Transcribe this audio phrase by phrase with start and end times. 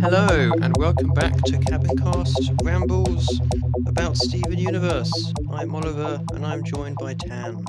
[0.00, 3.38] Hello, and welcome back to Cabincast Rambles
[3.86, 5.34] about Steven Universe.
[5.50, 7.66] I'm Oliver, and I'm joined by Tan,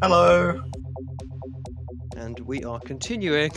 [0.00, 0.62] Hello.
[2.16, 3.50] and we are continuing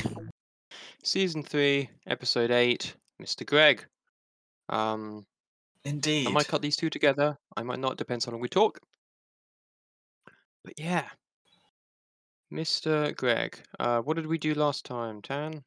[1.04, 3.46] season three, episode eight, Mr.
[3.46, 3.86] Greg.
[4.70, 5.26] Um,
[5.84, 6.28] Indeed.
[6.28, 7.38] I might cut these two together.
[7.56, 7.98] I might not.
[7.98, 8.80] Depends on how long we talk.
[10.64, 11.06] But yeah,
[12.52, 13.16] Mr.
[13.16, 13.58] Greg.
[13.80, 15.64] Uh, what did we do last time, Tan?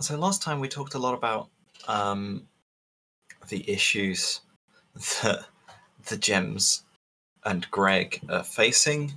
[0.00, 1.48] So last time we talked a lot about
[1.88, 2.46] um,
[3.48, 4.40] the issues
[5.22, 5.46] that
[6.08, 6.84] the gems
[7.44, 9.12] and Greg are facing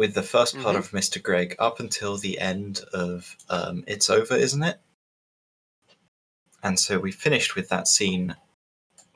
[0.00, 0.78] with the 1st part Mhm.
[0.78, 1.22] of Mr.
[1.22, 4.80] Greg up until the end of um, It's Over, isn't it?
[6.62, 8.34] And so we finished with that scene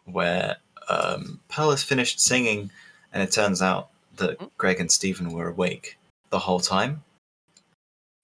[0.05, 2.71] where um, Pearl has finished singing,
[3.13, 4.51] and it turns out that Mhm.
[4.59, 5.97] Greg and Steven were awake
[6.29, 7.03] the whole time.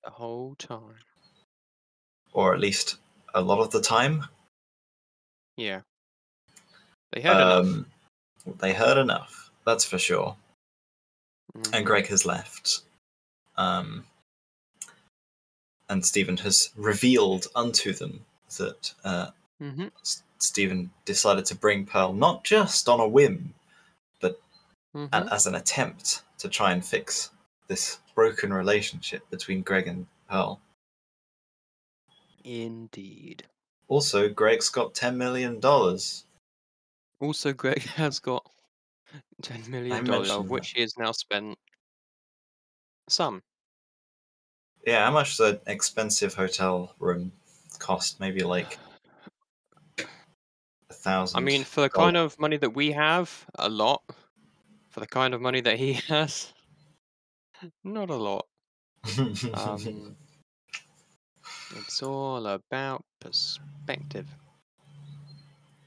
[0.04, 0.98] The whole time.
[2.32, 2.96] or at least
[3.34, 4.28] a lot of the time.
[5.56, 5.80] Yeah.
[7.12, 7.64] They heard enough.
[7.66, 7.90] Um,
[8.58, 10.36] They heard enough, that's for sure.
[11.72, 11.84] And Mhm.
[11.84, 12.82] Greg has left.
[13.56, 14.06] Um,
[15.88, 18.24] and Steven has revealed unto them
[18.56, 19.30] that uh,
[19.60, 19.90] Mhm.
[20.00, 23.54] S- Steven decided to bring Pearl not just on a whim,
[24.92, 25.08] Mhm.
[25.12, 27.30] and as an attempt to try and fix
[27.68, 30.60] this broken relationship between Greg and Pearl.
[32.42, 33.46] Indeed.
[33.86, 35.60] Also, Greg's got $10 million.
[37.20, 38.50] Also, Greg has got
[39.42, 41.58] ten million dollars, of which he has now spent
[43.08, 43.42] some.
[44.86, 47.32] Yeah, how much does an expensive hotel room
[47.78, 48.18] cost?
[48.20, 48.78] Maybe like
[49.98, 51.38] a thousand.
[51.38, 54.02] I mean, for the kind of money that we have, a lot.
[54.90, 56.52] For the kind of money that he has,
[57.84, 58.46] not a lot.
[59.54, 60.16] Um,
[61.76, 64.26] it's all about perspective.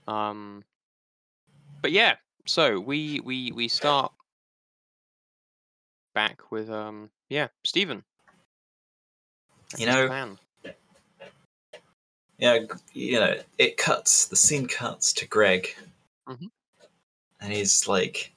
[0.07, 0.63] Um,
[1.81, 4.11] but yeah, so we we we start
[6.13, 8.03] back with um yeah Steven.
[9.77, 10.37] You know- plan.
[12.37, 12.59] yeah,
[12.93, 14.25] you know, it cuts.
[14.25, 15.75] The scene cuts to Greg,
[16.27, 16.51] Mhm.
[17.39, 18.31] and he's like,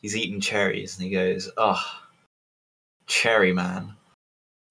[0.00, 1.82] he's eating cherries, and he goes, "Oh,
[3.06, 3.96] cherry man."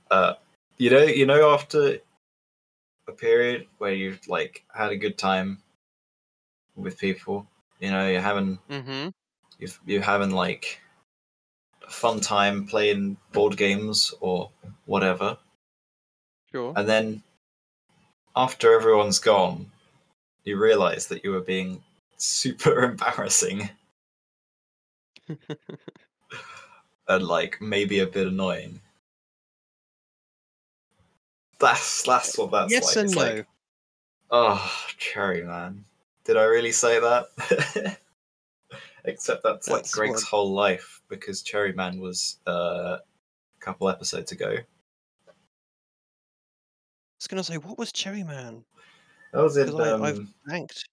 [0.09, 0.35] Uh,
[0.77, 1.99] you know, you know, after
[3.07, 5.61] a period where you've like had a good time
[6.75, 7.45] with people,
[7.79, 9.09] you know, you're having Mm-hmm.
[9.59, 10.81] you've you're having like
[11.85, 14.51] a fun time playing board games or
[14.85, 15.37] whatever
[16.51, 16.73] Sure.
[16.75, 17.23] and then
[18.35, 19.71] after everyone's gone
[20.43, 21.83] you realize that you were being
[22.17, 23.69] super embarrassing
[27.07, 28.79] and like maybe a bit annoying
[31.59, 33.21] that's that's what that's yes like and it's no.
[33.23, 33.47] like
[34.31, 35.83] oh cherry man
[36.27, 37.25] did i really say that
[39.05, 43.01] except that's, like greg's what- whole life because cherry man was uh, a
[43.59, 44.63] couple episodes ago I
[47.19, 48.63] was gonna say, what was Cherry Man?
[49.33, 50.85] that was in um, I've blanked.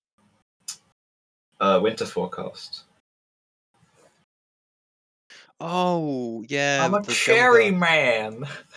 [1.61, 2.85] uh, winter forecast
[5.61, 8.45] Oh yeah, i'm a cherry man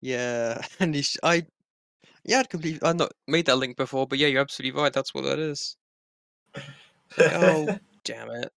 [0.00, 1.44] Yeah, and he's I.
[2.28, 2.86] Yeah, I'd completely.
[2.86, 4.92] I've not made that link before, but yeah, you're absolutely right.
[4.92, 5.76] That's what that is.
[7.18, 8.52] Oh, damn it!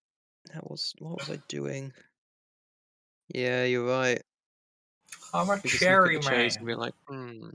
[0.54, 1.94] That was what was I doing?
[3.34, 4.22] Yeah, you're right.
[5.34, 6.32] I'm a We just look at cherry the man.
[6.32, 7.50] cherries and be like, hmm.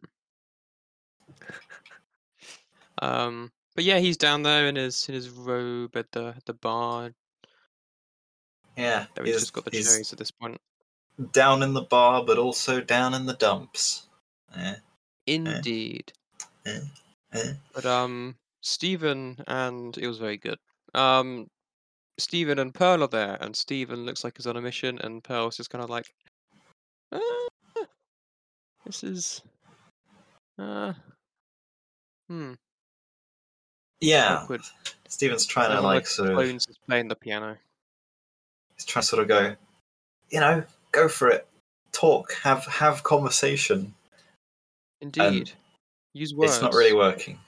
[3.02, 7.12] um, but yeah, he's down there in his in his robe at the the bar.
[8.76, 10.60] Yeah, That he's he's, just got the he's cherries at this point.
[11.32, 14.08] down in the bar, but also down in the dumps.
[14.56, 14.76] Yeah,
[15.26, 16.12] Indeed.
[16.66, 16.80] Eh,
[17.32, 17.52] eh.
[17.72, 20.58] But um, Steven and it was very good.
[20.94, 21.46] Um,
[22.18, 25.56] Steven and Pearl are there, and Steven looks like he's on a mission, and Pearl's
[25.56, 26.06] just kind of like,
[27.12, 27.48] ah,
[28.84, 29.42] "This is,
[30.58, 30.94] uh,
[32.28, 32.54] hmm,
[34.00, 34.38] yeah.
[34.42, 34.62] awkward."
[35.08, 37.56] Steven's trying to And like sort of, clones is playing the piano.
[38.74, 39.54] he's trying to sort of go,
[40.30, 41.46] you know, go for it,
[41.92, 43.94] talk, have have conversation.
[45.00, 45.52] Indeed,
[46.16, 46.52] use words.
[46.52, 47.38] It's not really working.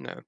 [0.00, 0.20] No.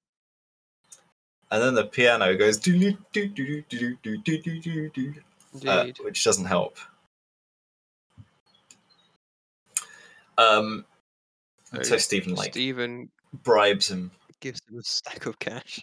[1.50, 5.14] And then the piano goes do do do do do do do do do do,
[5.68, 6.76] uh, which doesn't help.
[10.38, 10.84] Um,
[11.72, 13.10] So so Steven like Steven
[13.42, 14.10] bribes him
[14.40, 15.80] gives him a stack of cash.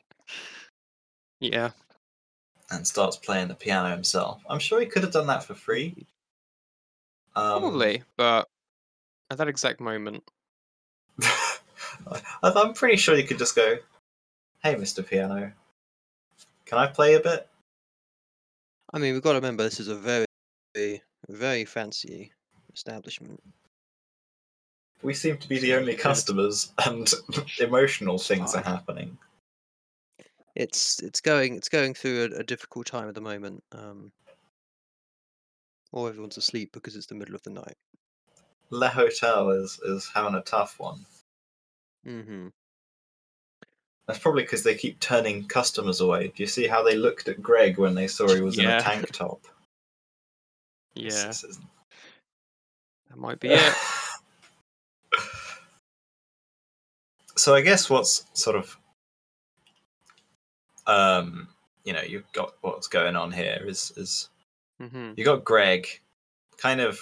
[1.39, 1.71] Yeah.
[2.71, 4.41] and starts playing the piano himself.
[4.49, 6.07] I'm sure he could have done that for free.
[7.35, 8.47] Um, Probably, but
[9.29, 10.23] at that exact moment,
[12.43, 13.77] I'm pretty sure you could just go,
[14.61, 15.05] "Hey, Mr.
[15.05, 15.51] Piano,
[16.65, 17.47] can I play a bit?"
[18.93, 22.31] I mean, we've got to remember this is a very, very fancy
[22.73, 23.41] establishment.
[25.01, 27.11] We seem to be the only customers, and
[27.59, 29.17] emotional things are happening.
[30.55, 33.63] It's it's going it's going through a, a difficult time at the moment.
[33.71, 34.11] Um,
[35.93, 37.77] or everyone's asleep because it's the middle of the night.
[38.73, 41.05] Le Hotel is is having a tough one.
[42.05, 42.47] Mm-hmm.
[44.07, 46.27] That's probably because they keep turning customers away.
[46.27, 48.81] Do you see how they looked at Greg when they saw he was in a
[48.81, 49.47] tank top?
[50.95, 51.31] Yeah,
[53.09, 53.73] that might be it.
[57.37, 58.77] so I guess what's sort of
[60.85, 61.47] um
[61.85, 64.29] you know you've got what's going on here is is
[64.81, 65.87] hmm you got Greg
[66.57, 66.99] kind of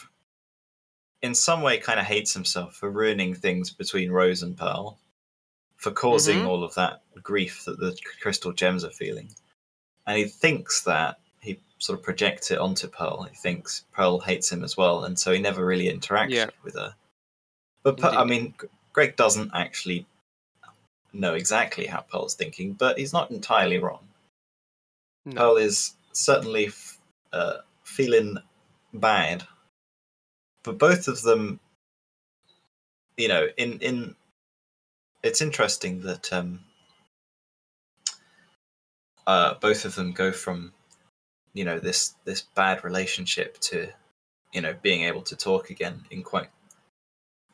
[1.21, 4.97] in some way kind of hates himself for ruining things between Rose and Pearl
[5.77, 6.47] for causing Mhm.
[6.47, 9.33] all of that grief that the crystal gems are feeling
[10.07, 14.51] and he thinks that he sort of projects it onto Pearl he thinks Pearl hates
[14.51, 16.49] him as well and so he never really interacts Yeah.
[16.63, 16.95] with her
[17.83, 18.53] but Pe- I mean
[18.93, 20.05] Greg doesn't actually
[21.13, 24.07] know exactly how Pearl's thinking but he's not entirely wrong
[25.25, 25.35] No.
[25.35, 26.99] Pearl is certainly f-
[27.31, 28.37] uh, feeling
[28.93, 29.47] bad,
[30.63, 31.59] but both of them,
[33.17, 34.15] you know, in in
[35.23, 36.61] it's interesting that um,
[39.27, 40.73] uh, both of them go from,
[41.53, 43.89] you know, this this bad relationship to,
[44.53, 46.49] you know, being able to talk again in quite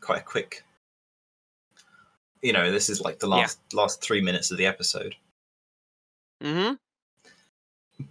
[0.01, 0.63] quite a quick.
[2.41, 3.35] You know, this is like the Yeah.
[3.37, 5.15] last last three minutes of the episode
[6.41, 6.77] hmm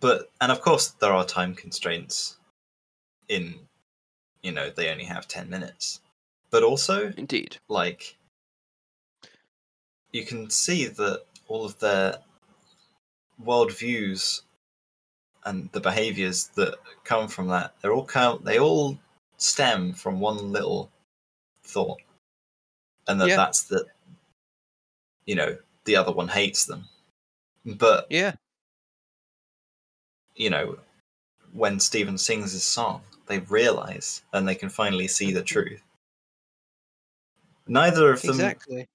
[0.00, 2.37] but and of course there are time constraints
[3.28, 3.54] in
[4.42, 6.00] you know they only have 10 minutes
[6.50, 7.58] but also Indeed.
[7.68, 8.16] like
[10.12, 12.18] you can see that all of their
[13.44, 14.42] worldviews
[15.44, 18.98] and the behaviors that come from that they're all come they all
[19.36, 20.90] stem from one little
[21.62, 22.00] thought
[23.06, 23.36] and that Yeah.
[23.36, 23.86] that's that
[25.26, 26.84] you know the other one hates them
[27.64, 28.34] but Yeah.
[30.36, 30.78] you know,
[31.52, 35.82] when Steven sings his song, they realize and they can finally see the truth.
[37.67, 38.87] Neither of them Exactly.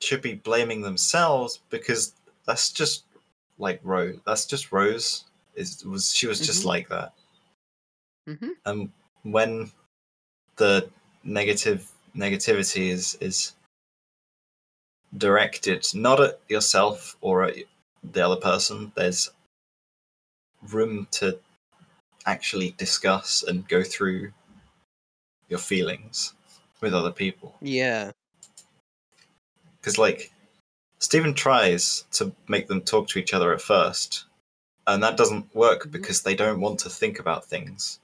[0.00, 2.14] should be blaming themselves because
[2.46, 3.04] that's just
[3.58, 4.18] like Rose.
[4.26, 5.24] That's just Rose.
[5.54, 6.66] Is was she was just Mhm.
[6.66, 7.12] like that.
[8.26, 8.90] hmm And
[9.22, 9.70] when
[10.56, 10.88] the
[11.24, 13.54] negative negativity is is
[15.16, 17.56] directed not at yourself or at
[18.02, 19.30] the other person, there's
[20.70, 21.38] room to
[22.26, 24.32] actually discuss and go through
[25.48, 26.34] your feelings
[26.80, 27.56] with other people.
[27.60, 28.12] Yeah.
[29.80, 30.32] Because, like,
[30.98, 34.26] Steven tries to make them talk to each other at first,
[34.86, 35.92] and that doesn't work Mhm.
[35.92, 38.00] because they don't want to think about things.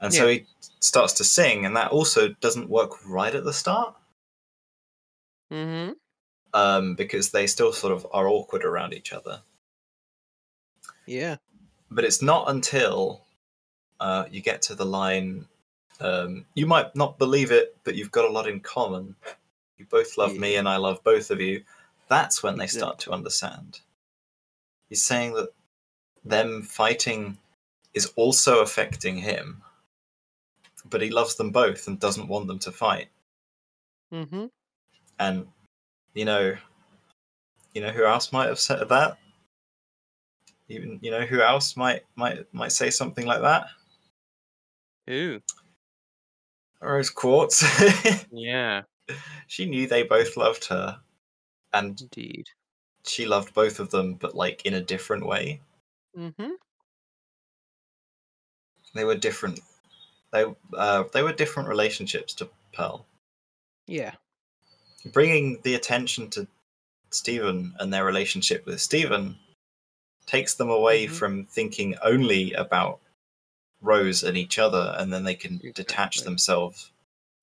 [0.00, 0.46] And so he
[0.80, 3.96] starts to sing, and that also doesn't work right at the start
[5.50, 5.92] hmm
[6.54, 9.42] um, because they still sort of are awkward around each other.
[11.06, 11.36] Yeah.
[11.90, 13.21] but it's not until
[14.02, 15.46] uh, you get to the line
[16.00, 19.14] um, you might not believe it but you've got a lot in common.
[19.78, 21.62] You both love me and i love both of you.
[22.08, 23.80] That's when they start to understand.
[24.88, 25.50] He's saying that
[26.24, 27.38] them fighting
[27.94, 29.62] is also affecting him
[30.84, 33.08] but he loves them both and doesn't want them to fight.
[34.10, 34.46] Hmm
[35.20, 35.46] and
[36.14, 36.56] you know
[37.74, 39.16] you know who else might have said that?
[40.68, 43.66] Even you know who else might might might say something like that
[45.12, 45.40] Ooh.
[46.80, 47.62] Rose Quartz.
[48.32, 48.82] Yeah.
[49.46, 51.00] she knew they both loved her,
[51.72, 52.46] and Indeed.
[53.06, 55.60] she loved both of them, but like in a different way.
[56.16, 56.50] Mm-hmm.
[58.94, 59.60] They were different.
[60.32, 60.44] They
[60.76, 63.06] uh, they were different relationships to Pearl.
[63.86, 64.14] Yeah.
[65.12, 66.46] Bringing the attention to
[67.10, 69.36] Steven and their relationship with Steven
[70.26, 71.10] takes them away Mhm.
[71.10, 73.00] from thinking only about
[73.82, 76.90] Rose and each other, and then they can detach themselves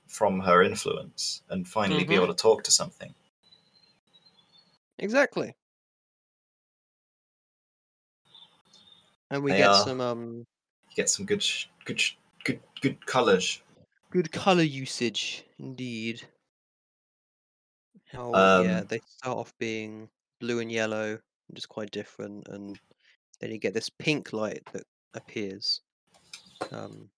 [0.08, 2.24] from her influence and finally be Mhm.
[2.24, 3.13] able to talk to something.
[4.98, 5.53] Exactly.
[9.29, 10.48] And we They get are- some um
[10.96, 13.62] get some good, sh- good, sh- good, good colors.
[14.10, 16.27] Good color usage, indeed.
[18.08, 18.31] How
[18.63, 21.22] yeah, Um, they start off being blue and yellow,
[21.53, 22.79] just quite different, and
[23.39, 25.81] then you get this pink light that appears,
[26.72, 27.10] um,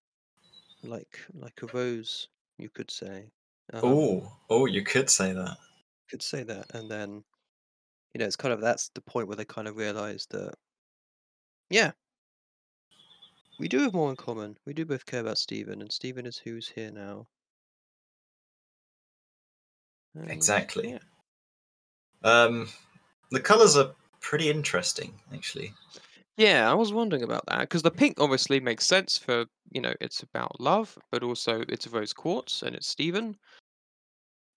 [0.83, 3.31] like like a rose, you could say.
[3.73, 5.57] Um, oh, oh, you could say that.
[6.09, 7.23] could say that, and then
[8.13, 10.53] you know it's kind of that's the point where they kind of realize that
[11.69, 11.91] yeah,
[13.59, 14.57] we do have more in common.
[14.65, 17.27] We do both care about Steven, and Steven is who's here now.
[20.15, 20.91] And, Exactly.
[20.91, 20.99] Yeah.
[22.23, 22.69] Um,
[23.31, 25.73] the colors are pretty interesting, actually.
[26.37, 29.93] Yeah, I was wondering about that because the pink obviously makes sense for you know
[30.01, 33.37] it's about love, but also it's rose quartz and it's Steven.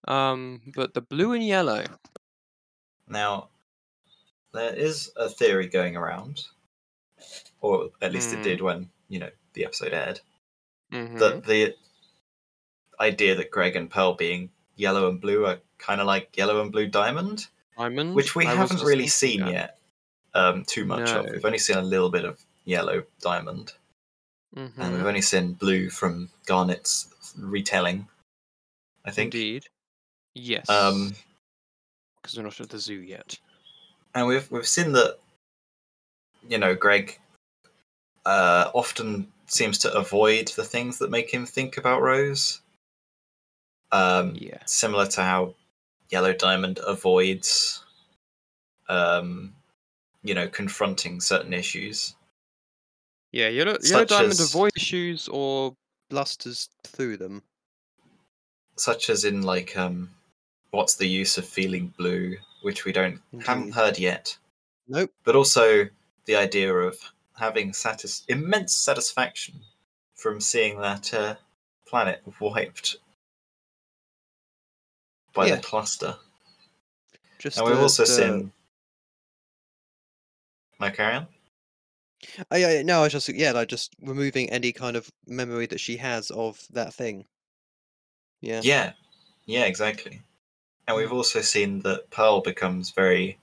[0.07, 1.85] Um, but the blue and yellow,
[3.09, 3.49] Now,
[4.53, 6.47] there is a theory going around,
[7.61, 8.43] or at least it Hmm.
[8.43, 10.21] did when you know the episode aired,
[10.91, 11.77] mhm, that the
[13.01, 16.73] idea that Greg and Pearl being yellow and blue are kind of like yellow and
[16.73, 19.47] blue diamond, diamond, which we I haven't really seen that.
[19.47, 19.79] yet
[20.35, 21.27] um, too much of.
[21.31, 23.73] We've only seen a little bit of yellow diamond,
[24.55, 28.07] and we've only seen blue from Garnet's retelling.
[29.05, 29.35] I think.
[29.35, 29.67] Indeed.
[30.35, 30.69] Yes.
[30.69, 31.15] Um,
[32.23, 33.39] because we're not at the zoo yet.
[34.15, 35.19] and we've we've seen that
[36.49, 37.19] you know Greg
[38.27, 42.61] uh, often seems to avoid the things that make him think about Rose.
[43.93, 44.59] Um, Yeah.
[44.65, 45.55] Similar to how
[46.11, 47.85] Yellow Diamond avoids,
[48.89, 49.55] um,
[50.25, 52.15] you know, confronting certain issues.
[53.31, 55.77] Yeah, yellow, yellow diamond as- avoids issues or
[56.11, 57.43] blusters through them.
[58.77, 60.11] such as in like um,
[60.73, 64.37] what's the use of feeling blue, which we don't haven't heard yet.
[64.89, 65.13] Nope.
[65.25, 65.89] but also
[66.27, 66.97] the idea of
[67.39, 69.55] having satis- immense satisfaction
[70.17, 71.37] from seeing that uh,
[71.87, 72.97] planet wiped
[75.33, 75.57] by Yeah.
[75.57, 76.17] the cluster.
[77.39, 78.53] Just And we've also the- seen.
[80.81, 81.27] Carry on.
[82.51, 85.67] Oh, yeah, yeah, no, I was just yeah, like just removing any kind of memory
[85.67, 87.27] that she has of that thing.
[88.41, 88.61] Yeah.
[88.63, 88.93] Yeah,
[89.47, 90.23] yeah, exactly.
[90.87, 93.39] And we've also seen that Pearl becomes very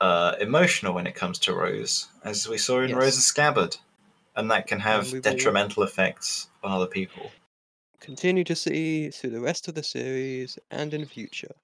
[0.00, 2.98] uh, emotional when it comes to Rose, as we saw in Yes.
[2.98, 3.76] Rose's scabbard,
[4.34, 7.30] and that can have detrimental effects on other people.
[8.00, 11.54] Continue to see through the rest of the series and in future.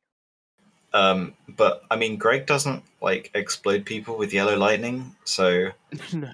[0.92, 5.70] Um, but I mean, Greg doesn't like explode people with yellow lightning, so
[6.12, 6.30] no.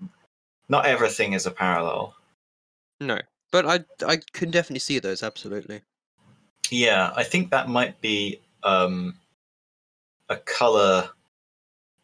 [0.69, 2.15] not everything is a parallel.
[3.01, 3.19] No.
[3.51, 5.83] But I I can definitely see those, absolutely.
[6.71, 9.15] Yeah, I think that might be um,
[10.29, 11.11] a color,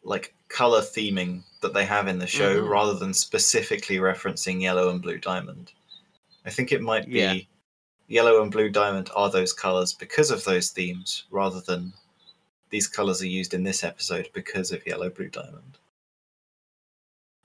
[0.03, 2.69] like color theming that they have in the show, Mhm.
[2.69, 5.71] rather than specifically referencing yellow and blue diamond.
[6.45, 7.33] I think it might be Yeah.
[8.07, 11.93] yellow and blue diamond are those colors because of those themes, rather than
[12.69, 15.77] these colors are used in this episode because of yellow blue diamond.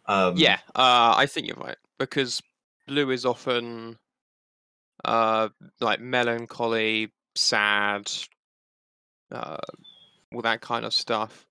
[0.07, 2.43] Um, Yeah, uh, I think you're right because
[2.87, 3.99] blue is often
[5.04, 5.49] uh
[5.81, 8.11] like melancholy, sad,
[9.31, 9.57] uh,
[10.33, 11.47] all that kind of stuff,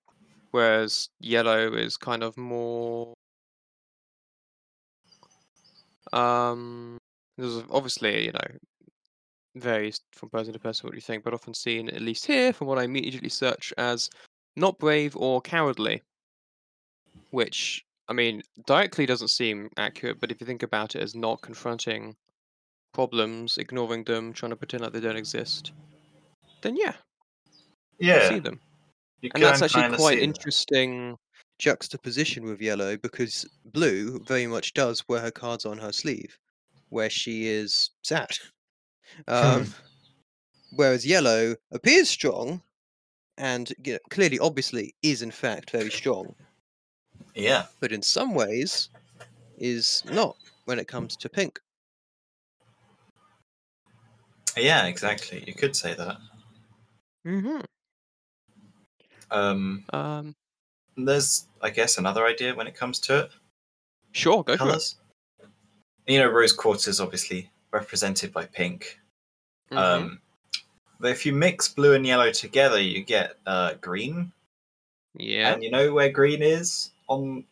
[0.52, 3.14] whereas yellow is kind of more.
[6.12, 6.98] Um,
[7.36, 8.58] there's obviously you know
[9.54, 12.66] varies from person to person what you think, but often seen at least here from
[12.68, 14.10] what I immediately search as
[14.56, 16.02] not brave or cowardly,
[17.30, 21.40] which I mean, directly doesn't seem accurate, but if you think about it as not
[21.40, 22.16] confronting
[22.92, 25.72] problems, ignoring them, trying to pretend like they don't exist,
[26.62, 26.96] then yeah,
[27.98, 28.60] you yeah, see them.
[29.22, 31.16] you And that's actually quite interesting
[31.58, 36.38] juxtaposition with yellow because blue very much does wear her cards on her sleeve,
[36.90, 38.30] where she is sad.
[39.28, 39.72] Um,
[40.72, 42.62] whereas yellow appears strong
[43.36, 46.34] and you know, clearly, obviously, is in fact very strong,
[47.34, 48.90] Yeah, but in some ways
[49.58, 51.60] is not when it comes to pink.
[54.56, 55.42] yeah, exactly.
[55.46, 56.16] You could say that.
[57.26, 57.60] Mm-hmm.
[59.30, 60.34] Um, Um,
[60.96, 63.30] there's, I guess, another idea when it comes to it.
[64.12, 64.58] sure, go for it.
[64.58, 64.96] Colors.
[66.06, 69.00] You know, rose quartz is obviously represented by pink.
[69.70, 69.76] Mhm.
[69.76, 70.20] Um,
[71.00, 74.32] but if you mix blue and yellow together, you get uh, green.
[75.16, 75.52] yeah.
[75.52, 77.44] And you know where green is on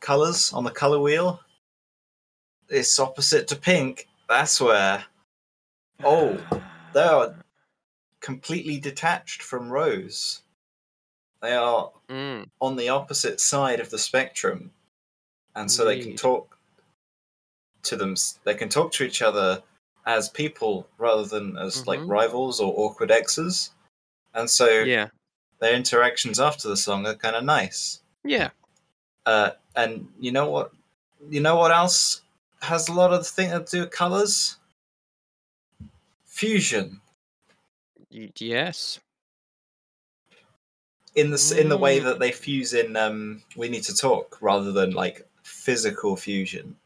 [0.00, 1.40] colors on the color wheel?
[2.68, 4.08] It's opposite to pink.
[4.28, 5.04] That's where
[6.04, 6.38] oh,
[6.92, 7.34] they are
[8.20, 10.42] completely detached from rose.
[11.40, 14.72] They are Mm, on the opposite side of the spectrum,
[15.54, 16.58] and so they can talk
[17.82, 18.14] to them.
[18.44, 19.62] They can talk to each other
[20.08, 22.08] as people rather than as like Mhm.
[22.08, 23.70] rivals or awkward exes,
[24.34, 25.10] and so Yeah.
[25.60, 28.00] their interactions after the song are kind of nice.
[28.24, 28.50] Yeah.
[29.26, 30.72] Uh, and you know what?
[31.28, 32.22] You know what else
[32.62, 34.56] has a lot of thing to do with colors?
[36.24, 37.00] Fusion.
[38.10, 38.98] Yes.
[41.14, 42.04] in the in the way Mm.
[42.04, 46.76] that they fuse in um we need to talk rather than like physical fusion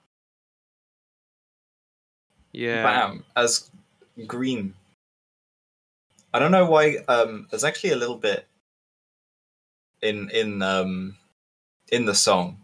[2.53, 2.83] Yeah.
[2.83, 3.71] bam as
[4.27, 4.75] green
[6.35, 8.47] i don't know why um there's actually a little bit
[10.03, 11.17] in in um
[11.91, 12.59] in the song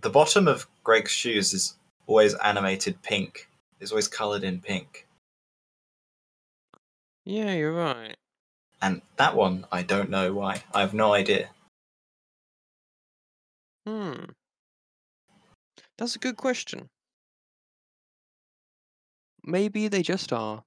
[0.00, 1.74] the bottom of greg's shoes is
[2.06, 3.48] always animated pink
[3.80, 5.06] it's always colored in pink
[7.24, 8.16] Yeah, you're right.
[8.82, 11.50] and that one i don't know why i have no idea
[13.86, 14.24] Hmm.
[15.96, 16.88] That's a good question.
[19.50, 20.62] Maybe they just are.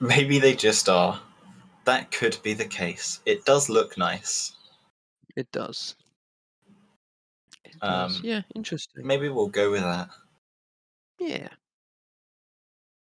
[0.00, 1.20] maybe they just are
[1.84, 4.52] that could be the case it does look nice
[5.36, 5.94] It does.
[7.64, 8.16] It does.
[8.16, 9.06] Um, Yeah, interesting.
[9.06, 10.08] maybe we'll go with that
[11.18, 11.48] Yeah.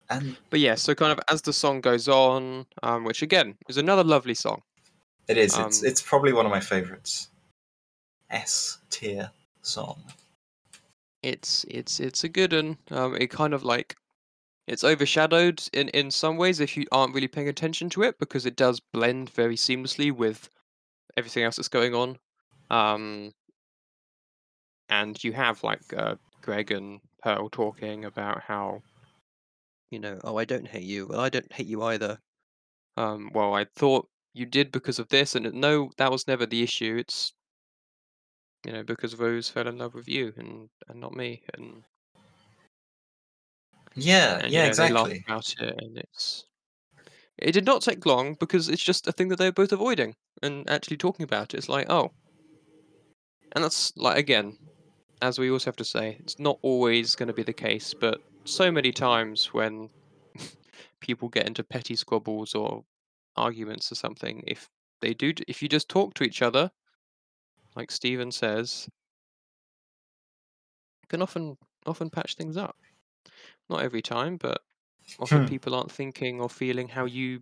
[0.10, 3.78] and But yeah, so kind of as the song goes on, um, which again is
[3.78, 4.62] another lovely song.
[5.28, 5.58] It is.
[5.58, 7.30] it's Um, it's probably one of my favorites.
[8.30, 10.02] S tier song.
[11.24, 12.78] It's it's it's a good one.
[12.92, 13.96] Um, it kind of like
[14.70, 18.46] it's overshadowed in in some ways if you aren't really paying attention to it because
[18.46, 20.48] it does blend very seamlessly with
[21.18, 22.18] everything else that's going on.
[22.70, 23.32] Um,
[24.88, 28.84] and you have like uh, Greg and Pearl talking about how
[29.90, 31.08] you know, oh, I don't hate you.
[31.08, 32.20] Well, I don't hate you either.
[32.96, 36.62] Um, well, I thought you did because of this, and no, that was never the
[36.62, 36.96] issue.
[37.00, 37.34] It's
[38.66, 41.84] you know because Rose fell in love with you and and not me, and
[44.02, 45.24] Yeah, and yeah, you know, they laugh exactly.
[45.28, 46.46] about it, and it's
[47.38, 50.70] it did not take long because it's just a thing that they're both avoiding and
[50.70, 51.58] actually talking about it.
[51.58, 52.12] It's like oh,
[53.54, 54.58] and that's like again,
[55.22, 58.22] as we also have to say, it's not always going to be the case, but
[58.46, 59.90] so many times when
[61.02, 62.84] people get into petty squabbles or
[63.36, 64.70] arguments or something, if
[65.02, 66.72] they do, if you just talk to each other,
[67.76, 68.88] like Steven says,
[71.08, 72.76] can often often patch things up.
[73.70, 74.62] Not every time, but
[75.20, 75.46] often Hmm.
[75.46, 77.42] people aren't thinking or feeling how you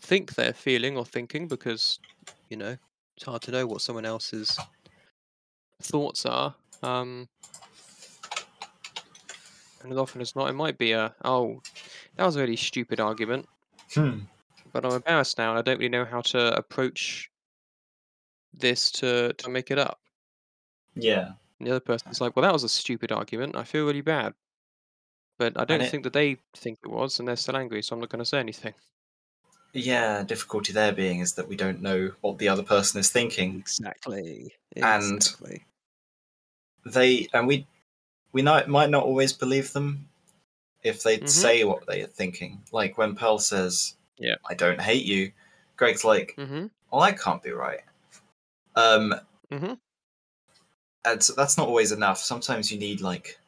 [0.00, 1.98] think they're feeling or thinking because
[2.50, 2.76] you know
[3.16, 4.58] it's hard to know what someone else's
[5.82, 6.54] thoughts are.
[6.82, 7.28] Um,
[9.82, 11.60] and as often as not, it might be a oh,
[12.16, 13.46] that was a really stupid argument,
[13.94, 14.20] Hmm.
[14.72, 17.30] but I'm embarrassed now and I don't really know how to approach
[18.52, 20.00] this to to make it up.
[20.94, 21.34] Yeah.
[21.58, 23.56] And the other person's like, well, that was a stupid argument.
[23.56, 24.34] I feel really bad.
[25.38, 27.94] But I don't it- think that they think it was, and they're still angry, so
[27.94, 28.74] I'm not going to say anything.
[29.72, 33.56] Yeah, difficulty there being is that we don't know what the other person is thinking.
[33.58, 34.54] Exactly.
[34.76, 35.34] And-
[36.86, 37.66] They and we
[38.32, 40.08] we not, might not always believe them
[40.82, 41.28] if they Mhm.
[41.28, 42.62] say what they are thinking.
[42.70, 44.36] Like when Pearl says, Yeah.
[44.48, 45.32] I don't hate you,"
[45.76, 46.66] Greg's like, Mm-hmm.
[46.90, 47.80] "Well, I can't be right."
[48.76, 49.14] Um,
[49.50, 49.74] Mm-hmm.
[51.04, 52.18] and so that's not always enough.
[52.18, 53.38] Sometimes you need like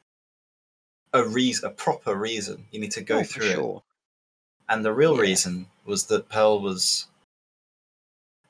[1.12, 2.66] a reason, a proper reason.
[2.71, 3.53] You need to go oh, through it.
[3.55, 3.83] sure.
[4.68, 5.23] And the real Yeah.
[5.23, 7.07] reason was that Pearl was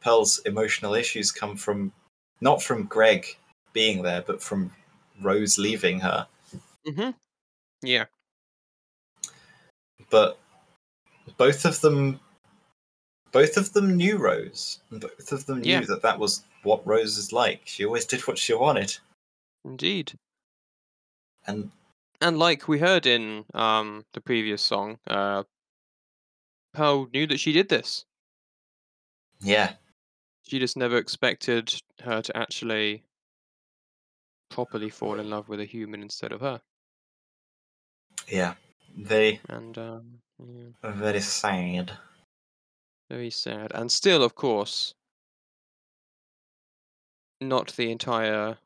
[0.01, 1.92] Pearl's emotional issues come from
[2.40, 3.37] not from Greg
[3.73, 4.73] being there, but from
[5.21, 6.27] Rose leaving her.
[6.87, 7.11] Mm-hmm.
[7.83, 8.05] Yeah.
[10.11, 10.38] But
[11.37, 12.21] both of them,
[13.33, 15.81] both of them knew Rose, and both of them knew Yeah.
[15.83, 17.62] that that was what Rose is like.
[17.66, 18.97] She always did what she wanted,
[19.64, 20.12] Indeed.
[21.47, 21.71] and
[22.21, 25.45] And like we heard in um the previous song, uh
[26.73, 28.05] Pearl knew that she did this.
[29.41, 29.75] yeah,
[30.43, 33.05] She just never expected her to actually
[34.51, 36.63] properly fall in love with a human instead of her.
[38.29, 38.55] yeah,
[38.97, 41.99] very, And um yeah, very sad.
[43.11, 43.73] very sad.
[43.75, 44.95] And still of course
[47.41, 48.59] not the entire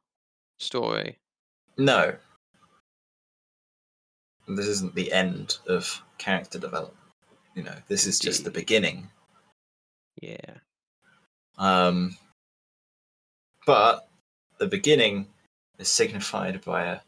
[0.59, 1.19] story.
[1.77, 2.17] No,
[4.48, 6.96] this isn't the end of character development.
[7.55, 9.11] You know, this is just the beginning.
[10.20, 10.55] Yeah.
[11.59, 12.16] Um,
[13.66, 14.09] but
[14.59, 15.26] the beginning
[15.78, 17.00] is signified by a,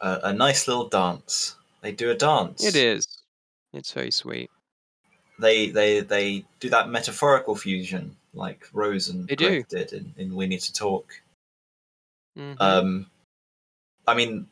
[0.00, 1.56] a a nice little dance.
[1.80, 2.64] They do a dance.
[2.64, 3.06] It is.
[3.72, 4.50] It's very sweet.
[5.38, 10.34] They they they do that metaphorical fusion like Rose and They Greg did in, in
[10.34, 11.20] We Need to Talk.
[12.38, 12.56] Mhm.
[12.60, 13.10] Um,
[14.06, 14.46] I mean,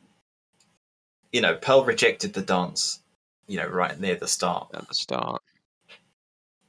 [1.31, 2.99] you know, Pearl rejected the dance
[3.49, 4.69] you know, right near the start.
[4.73, 5.41] at the start.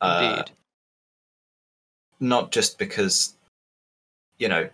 [0.00, 0.56] Uh, Indeed.
[2.20, 3.34] not just because
[4.38, 4.68] you know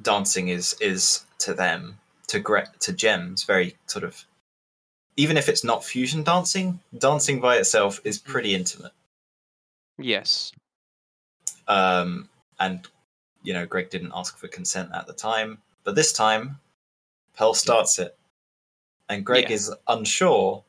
[0.00, 4.24] dancing is is to them to Gre- to gems very sort of
[5.18, 8.92] even if it's not fusion dancing dancing by itself is pretty intimate
[9.98, 10.52] yes.
[11.68, 12.26] um
[12.58, 12.88] and
[13.42, 16.58] you know greg didn't ask for consent at the time but this time
[17.36, 18.16] pearl starts it
[19.10, 19.56] and greg Yeah.
[19.56, 20.64] is unsure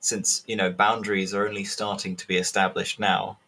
[0.00, 3.38] since you know boundaries are only starting to be established now.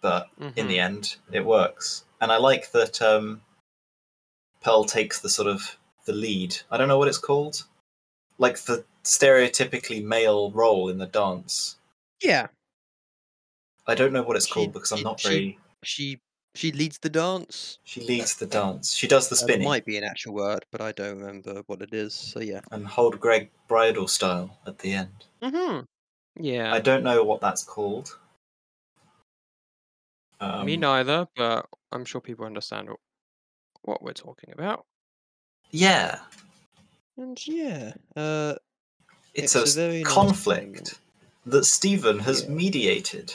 [0.00, 0.84] But in the Mhm.
[0.88, 2.04] end it works.
[2.20, 3.42] And i like that um
[4.62, 6.56] pearl takes the sort of the lead.
[6.70, 7.64] I don't know what it's called.
[8.38, 11.76] Like the stereotypically male role in the dance.
[12.22, 12.48] Yeah,
[13.86, 16.20] i don't know what it's She- called because i'm not she- very she
[16.54, 17.78] she leads the dance.
[17.84, 20.64] she leads the dance she does the Uh, spinning There might be an actual word,
[20.72, 22.14] but I don't remember what it is.
[22.14, 25.80] So yeah, and hold greg bridal style at the end hmm
[26.36, 26.72] Yeah.
[26.74, 28.16] i don't know what that's called
[30.40, 32.98] um, Me neither, but I'm sure people understand what,
[33.82, 34.86] what we're talking about.
[35.70, 36.18] yeah
[37.18, 38.54] and yeah, uh,
[39.34, 40.98] it's, It's a, a nice conflict moment.
[41.46, 42.48] that steven has Yeah.
[42.50, 43.34] mediated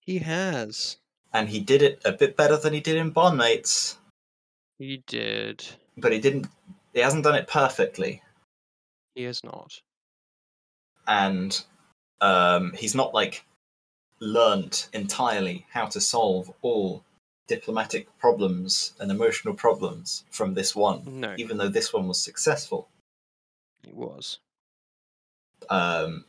[0.00, 0.98] he has.
[1.34, 3.96] And he did it a bit better than he did in Bondmates,
[4.78, 5.66] He did.
[5.98, 6.46] but he didn't.
[6.94, 8.22] He hasn't done it perfectly,
[9.14, 9.80] He is not.
[11.06, 11.62] and
[12.20, 13.44] um, he's not like
[14.20, 17.04] learnt entirely how to solve all
[17.46, 21.02] diplomatic problems and emotional problems from this one.
[21.20, 22.88] No, Even though this one was successful,
[23.86, 24.38] It was.
[25.68, 26.24] um,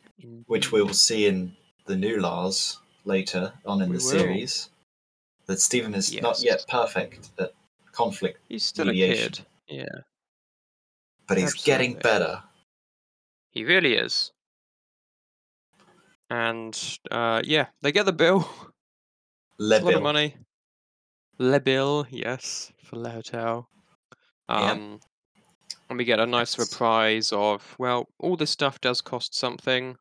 [0.47, 4.09] which we will see in the new Lars later on in We the will.
[4.09, 4.69] series,
[5.47, 7.53] that Steven is not yet perfect at
[7.91, 9.27] conflict, He's still mediation.
[9.27, 9.45] a kid.
[9.67, 9.99] Yeah,
[11.27, 12.41] but he's getting better.
[13.51, 14.31] he really is.
[16.29, 18.47] And uh, yeah, they get the bill.
[19.59, 20.35] Le a lot of money.
[21.37, 23.69] Le bill, yes, for Le Hotel.
[24.49, 24.71] Yeah.
[24.71, 24.99] Um,
[25.89, 26.69] and we get a nice Yes.
[26.71, 29.97] reprise of well, all this stuff does cost something,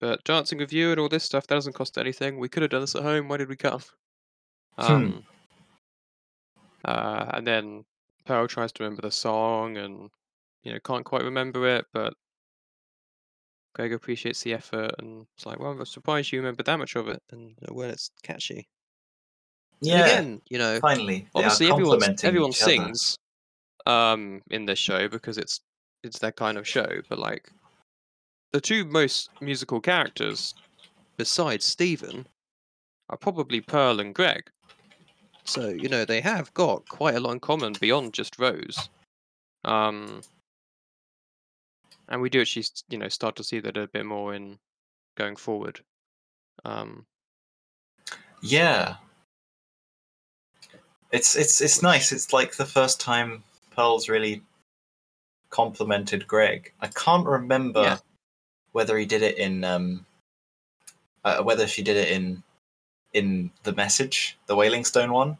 [0.00, 2.38] but dancing with you and all this stuff that doesn't cost anything.
[2.38, 3.28] We could have done this at home.
[3.28, 3.82] Why did we come?
[4.78, 4.92] Hmm.
[4.92, 5.24] Um,
[6.84, 7.84] uh, and then
[8.24, 10.10] Pearl tries to remember the song and
[10.62, 12.14] you know can't quite remember it, but
[13.74, 17.08] Greg appreciates the effort and it's like, well, I'm surprised you remember that much of
[17.08, 17.22] it.
[17.30, 18.68] and well, it's catchy.
[19.80, 22.54] Yeah, And again, you know, finally, obviously everyone everyone other.
[22.54, 23.18] sings
[23.86, 25.60] um in this show because it's
[26.04, 27.50] it's their kind of show but like
[28.52, 30.54] the two most musical characters
[31.16, 32.26] besides Steven
[33.08, 34.50] are probably Pearl and Greg
[35.44, 38.88] so you know they have got quite a lot in common beyond just Rose
[39.64, 40.20] um
[42.08, 44.58] and we do actually you know start to see that a bit more in
[45.16, 45.80] going forward
[46.64, 47.06] um
[48.40, 48.96] Yeah,
[51.12, 52.10] it's it's it's nice.
[52.10, 54.42] It's like the first time Pearl's really
[55.50, 56.72] complimented Greg.
[56.80, 57.98] I can't remember Yeah.
[58.72, 60.04] whether he did it in um,
[61.24, 62.42] uh, whether she did it in
[63.14, 65.36] in the message, the Wailing Stone one.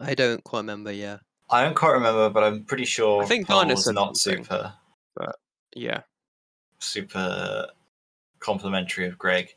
[0.00, 0.92] I don't quite remember.
[0.92, 1.18] Yeah,
[1.50, 4.46] I don't quite remember, but I'm pretty sure I think Pearl was not something.
[5.14, 5.36] but
[5.74, 6.02] yeah
[6.82, 7.66] super
[8.40, 9.54] complimentary of Greg.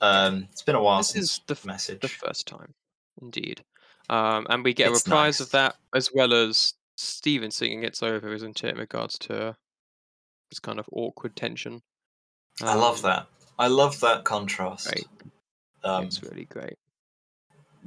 [0.00, 2.00] Um, it's been a while This since is the message.
[2.00, 2.74] the first time,
[3.20, 3.62] indeed.
[4.08, 8.02] Um, and we get It's a reprise of that as well as Steven singing "It's
[8.02, 8.70] Over," isn't it?
[8.74, 9.56] In regards to
[10.50, 11.82] this kind of awkward tension.
[12.62, 13.26] I love Um, that.
[13.58, 14.86] I love that contrast.
[14.86, 15.04] Right.
[15.84, 16.74] Um, it's really great.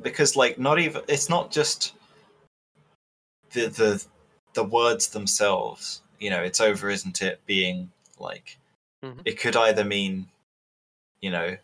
[0.02, 1.94] because like not even it's not just
[3.52, 4.06] the the
[4.54, 6.02] the words themselves.
[6.20, 7.42] You know, it's over, isn't it?
[7.46, 8.58] Being like
[9.04, 9.22] Mhm.
[9.26, 10.28] it could either mean,
[11.22, 11.58] you know,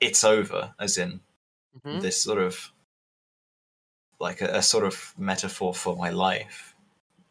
[0.00, 1.20] it's over, as in
[1.84, 2.00] Mhm.
[2.00, 2.72] this sort of
[4.20, 6.74] like a, a sort of metaphor for my life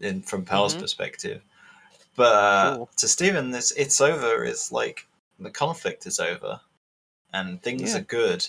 [0.02, 0.80] in from Pearl's Mhm.
[0.80, 1.42] perspective.
[2.16, 2.90] But uh, Sure.
[2.98, 5.08] to Steven, this it's over is like
[5.40, 6.60] the conflict is over
[7.34, 8.00] and things Yeah.
[8.00, 8.48] are good.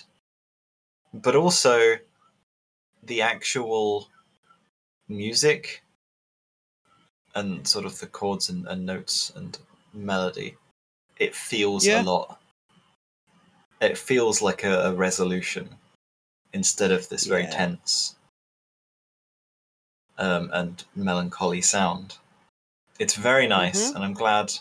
[1.13, 1.97] But also
[3.03, 4.09] the actual
[5.07, 5.83] music
[7.35, 9.57] and sort of the chords and, and notes and
[9.93, 10.57] melody,
[11.17, 12.01] it feels Yeah.
[12.01, 12.39] a lot.
[13.81, 15.75] It feels like a, a resolution
[16.53, 17.51] instead of this very Yeah.
[17.51, 18.15] tense
[20.17, 22.17] um, and melancholy sound.
[22.99, 23.95] It's very nice, Mhm.
[23.95, 24.53] and I'm glad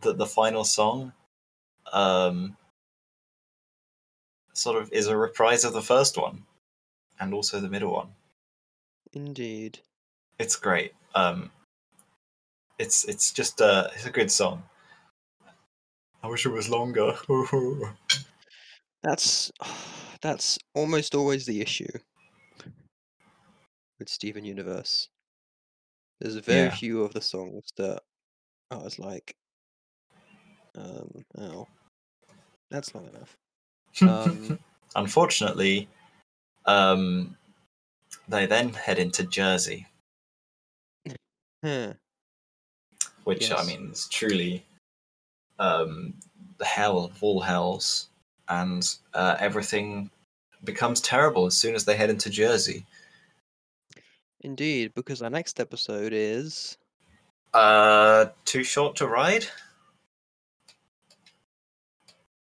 [0.00, 1.12] that the final song
[1.92, 2.56] um,
[4.52, 6.44] sort of is a reprise of the first one
[7.20, 8.14] and also the middle one.
[9.12, 9.80] indeed.
[10.38, 10.92] It's great.
[11.14, 11.50] Um,
[12.78, 14.64] it's it's just a it's a good song.
[16.22, 17.14] I wish it was longer.
[19.02, 19.50] That's
[20.22, 21.90] that's almost always the issue
[23.98, 25.08] with Steven Universe.
[26.20, 26.74] There's very Yeah.
[26.76, 28.02] few of the songs that
[28.70, 29.34] I was like,
[30.76, 31.66] um, oh,
[32.70, 33.36] that's long enough.
[34.00, 34.58] Um,
[34.96, 35.88] Unfortunately,
[36.66, 37.36] um,
[38.28, 39.86] they then head into Jersey,
[41.64, 41.94] huh.
[43.24, 44.64] which I mean is truly
[45.58, 46.14] um,
[46.58, 48.08] the hell of all hells,
[48.48, 50.10] and uh, everything
[50.64, 52.84] becomes terrible as soon as they head into Jersey.
[54.42, 56.76] Indeed, because our next episode is
[57.54, 59.46] Uh, too short to ride.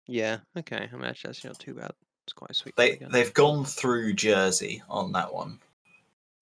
[0.07, 0.89] Yeah, okay.
[0.91, 1.91] I mean, actually, that's not too bad.
[2.25, 2.75] It's quite sweet.
[2.75, 3.09] They again.
[3.11, 5.59] they've gone through Jersey on that one.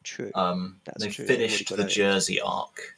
[0.04, 0.32] True.
[0.36, 1.84] Um, That's they true, finished the.
[1.84, 2.96] Jersey arc.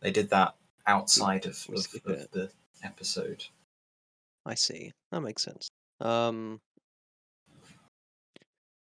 [0.00, 0.54] They did that
[0.86, 2.50] outside of, of, of the
[2.82, 3.44] episode.
[4.44, 4.92] I see.
[5.10, 5.68] That makes sense.
[6.00, 6.60] Um.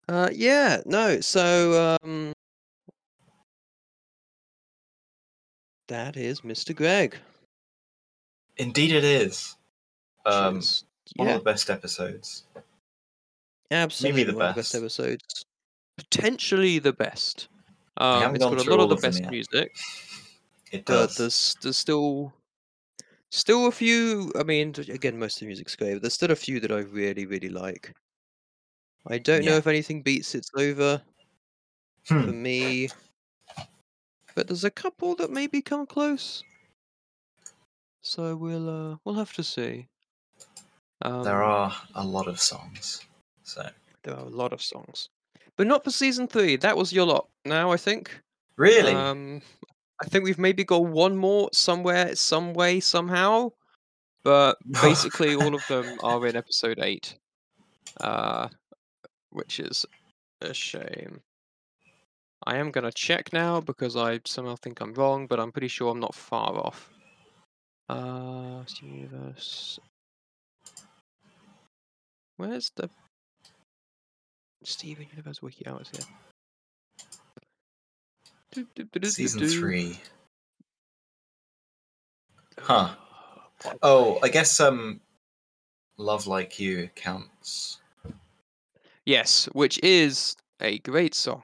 [0.09, 0.81] Uh, yeah.
[0.85, 1.21] No.
[1.21, 2.33] So, um,
[5.87, 6.75] that is Mr.
[6.75, 7.15] Greg.
[8.57, 9.55] Indeed, it is.
[10.25, 10.61] Um,
[11.15, 12.45] is- one yeah, of the best episodes.
[13.71, 14.75] absolutely of the best best.
[14.75, 15.45] episodes.
[15.97, 17.47] Potentially the best.
[17.97, 19.31] Um, it's got a lot of the best yet.
[19.31, 19.71] music,
[20.71, 21.15] It but does.
[21.17, 22.33] there's there's still
[23.31, 24.31] still a few.
[24.39, 25.93] I mean, again, most of the music's great.
[25.95, 27.95] But there's still a few that I really really like.
[29.07, 31.03] I don't know if anything beats "It's Over"
[32.07, 32.21] Hmm.
[32.25, 32.89] for me,
[34.35, 36.43] but there's a couple that maybe come close.
[38.01, 39.87] So we'll uh, we'll have to see.
[41.03, 43.01] Um, there are a lot of songs.
[43.43, 43.67] So
[44.03, 45.09] there are a lot of songs,
[45.57, 46.55] but not for season three.
[46.57, 47.27] That was your lot.
[47.45, 48.21] Now I think.
[48.57, 49.41] really, Um,
[50.03, 53.51] I think we've maybe got one more somewhere, some way, somehow.
[54.23, 57.15] But basically, all of them are in episode eight,
[57.99, 58.49] uh,
[59.31, 59.85] which is
[60.41, 61.21] a shame.
[62.45, 65.91] I am gonna check now because I somehow think I'm wrong, but I'm pretty sure
[65.91, 66.89] I'm not far off.
[67.89, 69.79] Uh, Universe.
[72.41, 72.89] Where's the
[74.63, 75.63] Steven Universe wiki?
[75.67, 76.05] Oh, it's here.
[78.51, 79.99] Do, do, do, do, do, season three.
[82.59, 82.95] Huh.
[83.83, 85.01] Oh, I guess um,
[85.97, 87.77] "Love Like You" counts,
[89.05, 91.43] Yes, which is a great song.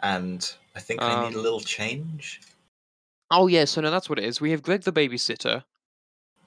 [0.00, 2.40] and I think I need a Um, little change.
[3.30, 4.40] Oh yeah, so now that's what it is.
[4.40, 5.62] We have Greg the babysitter,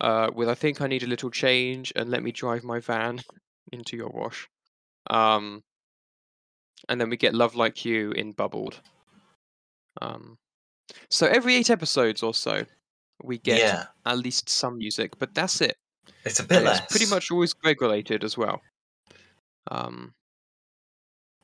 [0.02, 3.24] uh, with I think I need a little change and let me drive my van
[3.72, 4.48] into your wash.
[5.10, 5.64] Um,
[6.90, 8.80] and then we get Love Like You in Bubbled.
[10.02, 10.38] Um,
[11.10, 12.64] so every eight episodes or so,
[13.24, 15.78] we get yeah, at least some music, but that's it.
[16.26, 16.80] it's a bit And less.
[16.80, 18.62] it's pretty much always Greg related as well.
[19.70, 20.14] Um,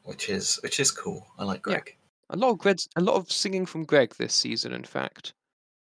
[0.03, 1.27] which is which is cool.
[1.37, 1.73] I like Yeah.
[1.73, 1.97] Greg.
[2.31, 5.33] a lot of Greg's, a lot of singing from Greg this season, in fact.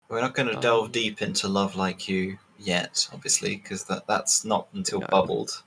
[0.09, 4.07] We're not going to delve Um, deep into Love Like You yet, obviously, because that
[4.07, 5.07] that's not until No.
[5.09, 5.63] Bubbled.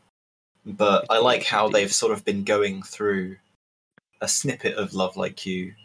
[0.65, 3.37] But I like how they've sort of been going through
[4.21, 5.75] a snippet of Love Like You,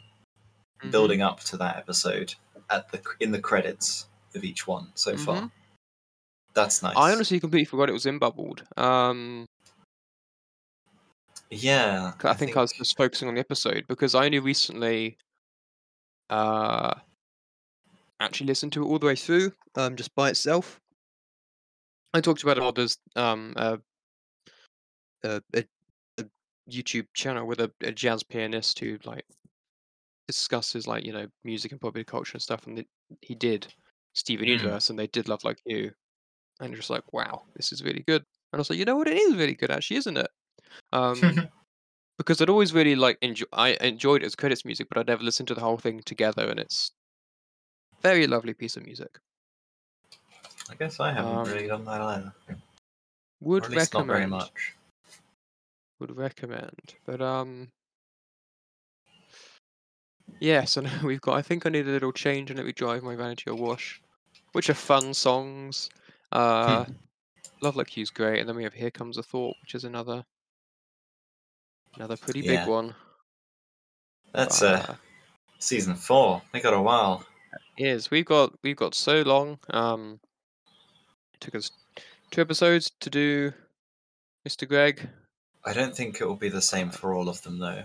[0.83, 0.91] Mhm.
[0.91, 2.35] building up to that episode
[2.71, 5.19] at the in the credits of each one so Mhm.
[5.25, 5.51] far.
[6.55, 6.97] That's nice.
[6.97, 8.67] I honestly completely forgot it was in Bubbled.
[8.77, 9.47] Um,
[11.51, 15.19] yeah, 'Cause I, think, I was just focusing on the episode because I only recently
[16.31, 16.95] uh
[18.21, 20.81] actually listened to it all the way through, um, just by itself.
[22.15, 23.79] I talked about it on there's um a,
[25.25, 25.65] a, a,
[26.19, 26.25] a
[26.71, 29.25] YouTube channel with a, a jazz pianist who like
[30.29, 32.89] discusses like you know music and popular culture and stuff, and it,
[33.23, 33.73] he did
[34.15, 34.53] Steven Hmm.
[34.53, 35.93] Universe, and they did Love Like You,
[36.61, 38.23] and just like wow, this is really good.
[38.53, 40.29] And I was like, you know what, it is really good actually, isn't it?
[40.93, 41.41] Um,
[42.19, 43.47] because I'd always really like enjoy.
[43.53, 46.49] I enjoyed it as credits music, but I'd never listened to the whole thing together,
[46.49, 46.93] and it's
[48.03, 49.21] very lovely piece of music.
[50.71, 52.35] I guess I haven't really um, done that either.
[53.41, 54.51] Would or at least not very recommend.
[56.01, 57.69] Would recommend, but um,
[60.41, 60.65] yeah.
[60.65, 61.37] So now we've got.
[61.37, 64.01] I think I need a little change and let me drive my vanity a wash,
[64.53, 65.91] which are fun songs.
[66.33, 66.87] Uh,
[67.61, 70.25] Love Like You's great, and then we have Here Comes a Thought, which is another
[71.97, 72.65] another pretty Yeah.
[72.65, 72.95] big one.
[74.33, 74.95] That's Uh, uh,
[75.59, 76.41] season four.
[76.55, 77.27] We got a while.
[77.77, 79.59] is we've got we've got so long.
[79.69, 80.21] Um,
[81.35, 81.71] it took us
[82.31, 83.53] two episodes to do
[84.49, 84.67] Mr.
[84.67, 85.11] Greg.
[85.65, 87.83] I don't think it will be the same for all of them though.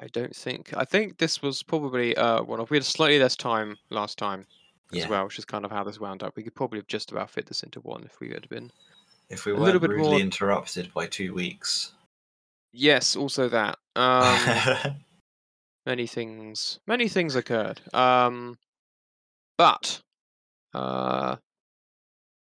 [0.00, 0.72] I don't think.
[0.76, 2.70] I think this was probably uh one of.
[2.70, 4.46] We had slightly less time last time.
[4.90, 5.04] Yeah.
[5.04, 6.36] as well, which is kind of how this wound up.
[6.36, 8.70] We could probably have just about fit this into one if we had been.
[9.30, 11.92] If we A weren't little bit rudely more- interrupted by two weeks.
[12.74, 13.78] Yes, also that.
[13.96, 14.96] Um,
[15.86, 17.80] many things, many things occurred.
[17.94, 18.58] Um,
[19.56, 20.02] but
[20.74, 21.36] uh,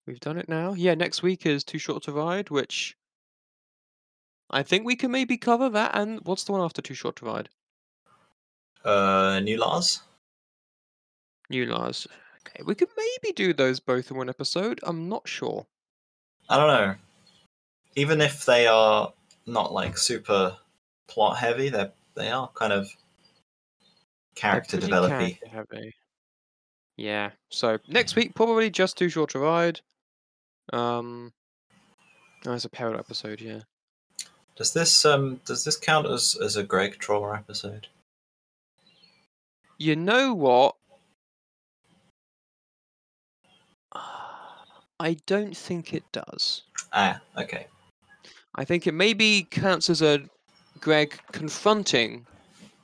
[0.08, 0.72] we've done it now.
[0.72, 2.96] Yeah, next week is Too Short to Ride, which
[4.52, 5.92] I think we can maybe cover that.
[5.94, 7.48] And what's the one after Too Short to Ride?
[8.84, 10.02] uh, new laws.
[11.50, 12.06] New Lars.
[12.46, 14.80] Okay, we could maybe do those both in one episode.
[14.82, 15.66] I'm not sure.
[16.48, 16.94] I don't know.
[17.94, 19.12] Even if they are
[19.46, 20.56] not like super
[21.08, 22.90] plot heavy, they they are kind of
[24.34, 25.38] character developing.
[25.50, 25.94] heavy.
[26.96, 27.30] Yeah.
[27.50, 29.80] So next week probably just Too Short to Ride.
[30.72, 31.32] Um,
[32.46, 33.40] oh, it's a parallel episode.
[33.40, 33.60] Yeah.
[34.56, 37.88] Does this um does this count as as a Greg trauma episode?
[39.78, 40.76] You know what?
[45.00, 46.62] I don't think it does.
[46.92, 47.66] Ah, okay.
[48.54, 50.20] I think it maybe counts as a
[50.80, 52.26] Greg confronting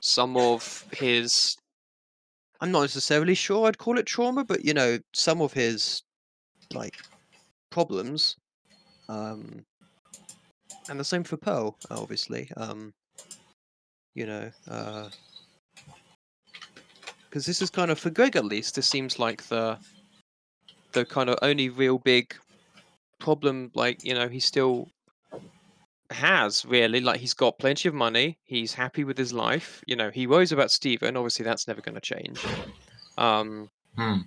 [0.01, 1.55] some of his.
[2.59, 6.03] I'm not necessarily sure I'd call it trauma, but you know, some of his
[6.73, 6.97] like
[7.69, 8.35] problems.
[9.07, 9.65] Um,
[10.89, 12.49] and the same for Pearl, obviously.
[12.57, 12.93] Um,
[14.15, 14.51] you know,
[17.29, 18.75] because this is kind of for Greg at least.
[18.75, 19.77] This seems like the
[20.91, 22.35] the kind of only real big
[23.19, 23.71] problem.
[23.75, 24.89] Like you know, he still
[26.11, 28.37] has really like he's got plenty of money.
[28.43, 29.83] He's happy with his life.
[29.85, 31.15] You know, he worries about Steven.
[31.15, 32.43] Obviously, that's never going to change.
[33.17, 34.19] Um, Hmm.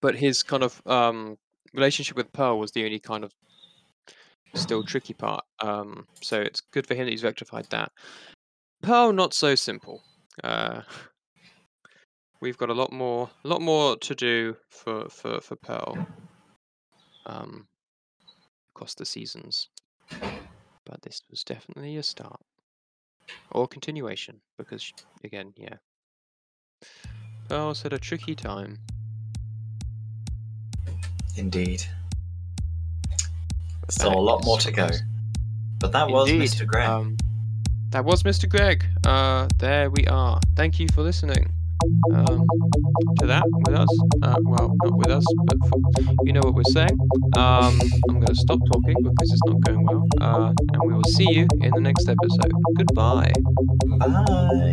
[0.00, 1.36] but his kind of um
[1.74, 3.32] relationship with Pearl was the only kind of
[4.54, 5.44] still tricky part.
[5.60, 7.92] Um, so it's good for him that he's rectified that.
[8.82, 10.02] Pearl, not so simple.
[10.42, 10.82] Uh,
[12.40, 16.06] we've got a lot more, a lot more to do for for for Pearl.
[17.26, 17.66] Um,
[18.76, 19.68] across the seasons,
[20.10, 22.40] but this was definitely a start
[23.52, 24.92] or continuation because
[25.24, 25.76] again, yeah.
[27.48, 28.78] Pearl's had a tricky time.
[31.36, 31.84] Indeed.
[33.88, 34.88] Still a lot more to go.
[35.78, 36.66] But that was Mr.
[36.66, 36.88] Greg.
[36.88, 37.16] Um,
[37.90, 38.48] that was Mr.
[38.48, 38.84] Greg.
[39.06, 40.40] Uh, there we are.
[40.56, 41.52] Thank you for listening
[42.12, 42.46] um,
[43.18, 43.88] to that with us.
[44.22, 45.78] Uh, well, not with us, but for,
[46.24, 46.98] you know what we're saying.
[47.36, 50.06] Um, I'm going to stop talking because it's not going well.
[50.20, 52.52] Uh, and we will see you in the next episode.
[52.76, 53.32] Goodbye.
[53.98, 54.72] Bye.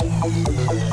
[0.00, 0.87] không không không không